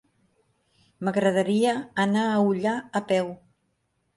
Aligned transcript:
M'agradaria 1.09 1.75
anar 2.05 2.25
a 2.31 2.41
Ullà 2.47 2.75
a 3.01 3.03
peu. 3.13 3.31